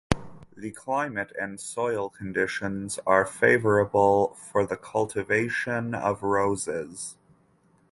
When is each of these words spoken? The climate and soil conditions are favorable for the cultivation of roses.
The 0.57 0.71
climate 0.71 1.31
and 1.39 1.59
soil 1.59 2.09
conditions 2.09 2.97
are 3.05 3.23
favorable 3.23 4.33
for 4.33 4.65
the 4.65 4.75
cultivation 4.75 5.93
of 5.93 6.23
roses. 6.23 7.17